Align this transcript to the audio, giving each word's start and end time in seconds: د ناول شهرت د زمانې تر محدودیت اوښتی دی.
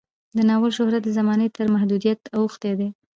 د 0.35 0.37
ناول 0.49 0.71
شهرت 0.77 1.01
د 1.05 1.09
زمانې 1.19 1.47
تر 1.57 1.67
محدودیت 1.75 2.19
اوښتی 2.37 2.73
دی. 2.79 2.89